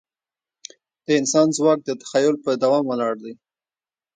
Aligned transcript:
د 1.05 1.07
انسان 1.19 1.47
ځواک 1.57 1.79
د 1.83 1.89
تخیل 2.01 2.35
په 2.43 2.51
دوام 2.63 2.83
ولاړ 2.87 3.13
دی. 3.23 3.33